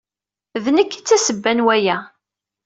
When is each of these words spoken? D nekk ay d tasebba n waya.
D 0.63 0.65
nekk 0.75 0.91
ay 0.95 1.01
d 1.01 1.05
tasebba 1.07 1.51
n 1.57 1.59
waya. 1.65 1.97